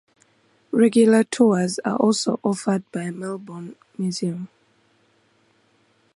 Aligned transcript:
Regular 0.71 1.23
tours 1.23 1.79
are 1.85 1.95
also 1.95 2.39
offered 2.43 2.81
by 2.91 3.11
Melbourne 3.11 3.75
Museum. 3.99 4.49